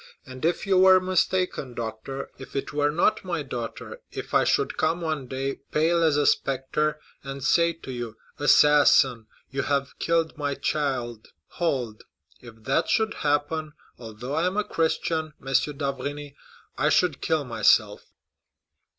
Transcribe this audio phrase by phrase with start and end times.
[0.25, 5.27] And if you were mistaken, doctor—if it were not my daughter—if I should come one
[5.27, 12.63] day, pale as a spectre, and say to you, 'Assassin, you have killed my child!'—hold—if
[12.63, 15.47] that should happen, although I am a Christian, M.
[15.77, 16.33] d'Avrigny,
[16.79, 18.09] I should kill myself."